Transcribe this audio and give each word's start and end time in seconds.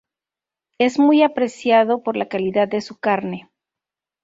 Es 0.79 0.97
muy 0.97 1.21
apreciado 1.21 2.01
por 2.01 2.17
la 2.17 2.27
calidad 2.27 2.67
de 2.67 2.81
su 2.81 2.97
carne 2.97 3.51